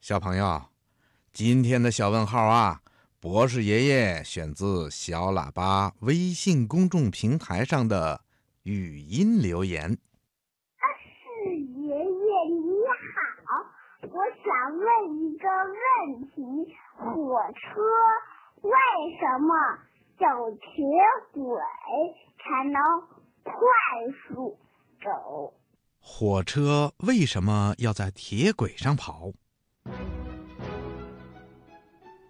[0.00, 0.62] 小朋友，
[1.30, 2.80] 今天的小问号啊，
[3.20, 8.22] 博士爷爷选自小喇叭微信公众平台上的
[8.62, 9.90] 语音留言。
[9.90, 12.00] 是爷爷
[12.48, 12.72] 你
[13.44, 14.88] 好，我想问
[15.20, 17.60] 一个问题：火车
[18.62, 18.72] 为
[19.20, 19.52] 什么
[20.18, 20.82] 有铁
[21.30, 21.42] 轨
[22.38, 22.80] 才能
[23.42, 23.52] 快
[24.26, 24.58] 速
[25.04, 25.52] 走？
[26.00, 29.30] 火车为什么要在铁轨上跑？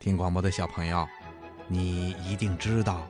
[0.00, 1.06] 听广播的小朋友，
[1.68, 3.06] 你一定知道，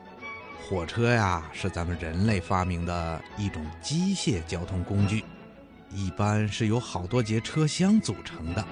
[0.61, 5.23] 火车呀是咱们人类发明的一种机械交通工具，
[5.89, 8.65] 一般是由好多节车厢组成的，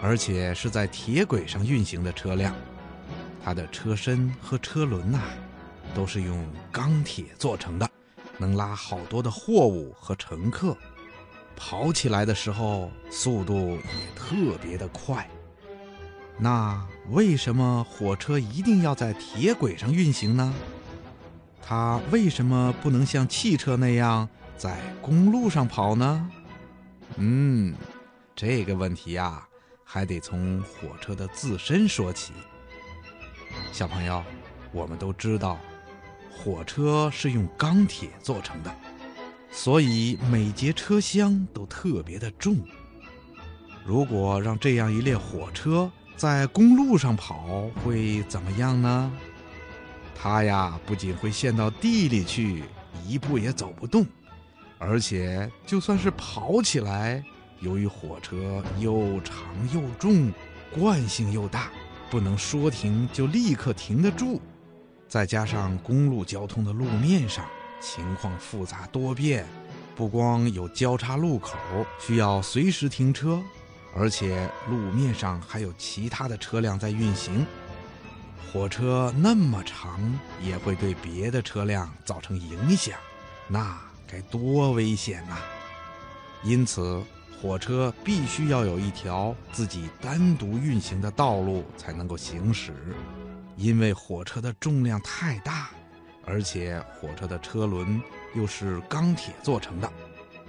[0.00, 2.54] 而且是在铁轨上运行的车辆。
[3.44, 5.20] 它的车身和车轮呐、
[5.94, 7.86] 都是用钢铁做成的，
[8.38, 10.74] 能拉好多的货物和乘客。
[11.54, 15.28] 跑起来的时候，速度也特别的快。
[16.38, 20.54] 那为什么火车一定要在铁轨上运行呢？
[21.60, 26.30] 它为什么不能像汽车那样在公路上跑呢？
[27.16, 27.74] 嗯，
[28.36, 29.46] 这个问题呀、
[29.84, 32.32] 还得从火车的自身说起。
[33.72, 34.22] 小朋友，
[34.70, 35.58] 我们都知道，
[36.30, 38.72] 火车是用钢铁做成的。
[39.50, 42.58] 所以每节车厢都特别的重。
[43.84, 49.12] 如果让这样一列火车在公路上跑，会怎么样呢？
[50.20, 52.64] 它呀，不仅会陷到地里去，
[53.06, 54.04] 一步也走不动，
[54.78, 57.22] 而且就算是跑起来，
[57.60, 59.36] 由于火车又长
[59.72, 60.32] 又重，
[60.72, 61.70] 惯性又大，
[62.10, 64.40] 不能说停就立刻停得住，
[65.06, 67.44] 再加上公路交通的路面上。
[67.80, 69.46] 情况复杂多变，
[69.94, 71.56] 不光有交叉路口
[72.00, 73.40] 需要随时停车，
[73.94, 77.46] 而且路面上还有其他的车辆在运行。
[78.52, 80.00] 火车那么长，
[80.42, 82.98] 也会对别的车辆造成影响，
[83.46, 85.36] 那该多危险呐！
[86.42, 87.02] 因此，
[87.42, 92.72] 火车必须要有一条自己单独运行的道路才能够行驶，
[93.56, 95.68] 因为火车的重量太大。
[96.24, 98.02] 而且火车的车轮
[98.34, 99.92] 又是钢铁做成的，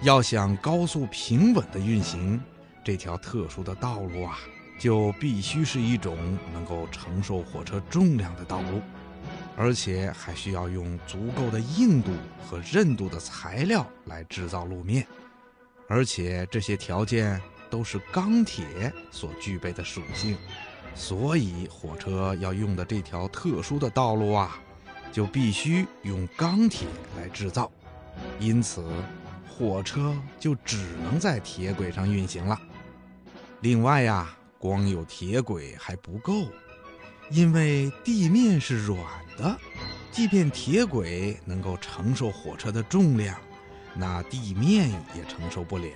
[0.01, 2.41] 要想高速平稳的运行，
[2.83, 4.39] 这条特殊的道路啊，
[4.79, 6.17] 就必须是一种
[6.53, 8.81] 能够承受火车重量的道路，
[9.55, 12.11] 而且还需要用足够的硬度
[12.47, 15.05] 和韧度的材料来制造路面，
[15.87, 20.37] 而且这些条件都是钢铁所具备的属性，
[20.95, 24.59] 所以火车要用的这条特殊的道路啊。
[25.11, 27.69] 就必须用钢铁来制造，
[28.39, 28.85] 因此
[29.49, 32.55] 火车就只能在铁轨上运行了。
[33.61, 36.47] 另外呀，光有铁轨还不够，
[37.29, 38.99] 因为地面是软
[39.37, 39.57] 的，
[40.11, 43.35] 即便铁轨能够承受火车的重量，
[43.93, 45.91] 那地面也承受不了。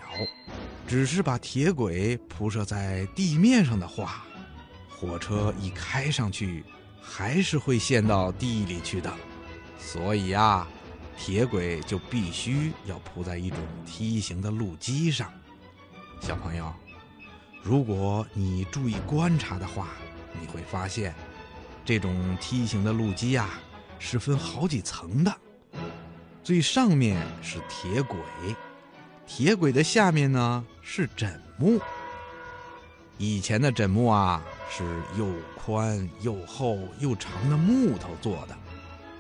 [0.88, 4.26] 只是把铁轨铺设在地面上的话，
[4.90, 6.64] 火车一开上去。
[7.06, 9.14] 还是会陷到地里去的，
[9.78, 10.66] 所以呀，
[11.18, 15.30] 铁轨就必须要铺在一种梯形的路基上。
[16.22, 16.74] 小朋友，
[17.64, 19.88] 如果你注意观察的话，
[20.38, 21.16] 你会发现，
[21.86, 23.52] 这种梯形的路基呀，
[24.00, 25.34] 是分好几层的。
[26.44, 28.20] 最上面是铁轨，
[29.26, 31.80] 铁轨的下面呢是枕木。
[33.18, 34.84] 以前的枕木啊，是
[35.18, 38.58] 又宽又厚又长的木头做的，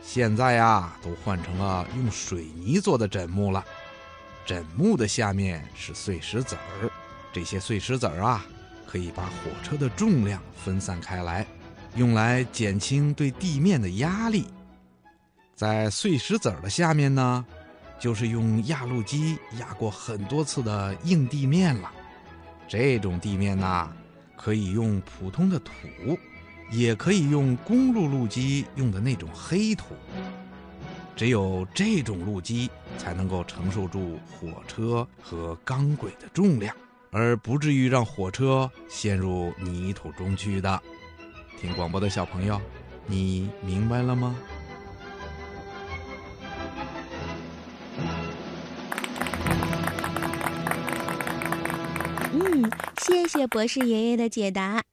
[0.01, 3.63] 现在呀，都换成了用水泥做的枕木了。
[4.45, 6.91] 枕木的下面是碎石子儿，
[7.33, 8.45] 这些碎石子儿啊，
[8.85, 11.45] 可以把火车的重量分散开来，
[11.95, 14.45] 用来减轻对地面的压力。
[15.55, 17.43] 在碎石子儿的下面呢，
[17.99, 21.91] 就是用压路机压过很多次的硬地面了。
[22.67, 23.91] 这种地面呐，
[24.37, 25.71] 可以用普通的土，
[26.71, 29.95] 也可以用公路路基用的那种黑土。
[31.15, 36.75] 只有这种路基才能够承受住火车和钢轨的重量，
[37.13, 40.81] 而不至于让火车陷入泥土中去的。
[41.59, 42.59] 听广播的小朋友，
[43.05, 44.35] 你明白了吗？
[52.33, 54.83] 嗯，谢谢博士爷爷的解答。